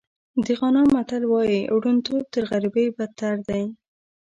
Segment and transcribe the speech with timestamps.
[0.45, 3.63] د غانا متل وایي ړوندتوب تر غریبۍ بدتر دی.